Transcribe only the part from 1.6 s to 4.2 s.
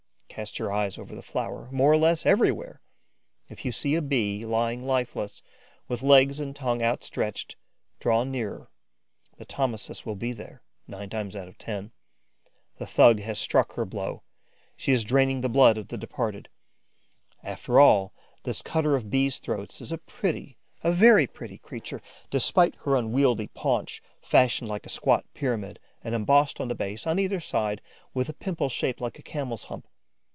more or less everywhere. If you see a